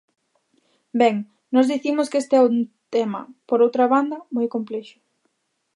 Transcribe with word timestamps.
Ben, 1.01 1.15
nós 1.53 1.69
dicimos 1.73 2.09
que 2.11 2.19
este 2.23 2.33
é 2.39 2.45
un 2.51 2.55
tema, 2.95 3.21
por 3.47 3.59
outra 3.65 3.85
banda, 3.93 4.17
moi 4.35 4.47
complexo. 4.55 4.97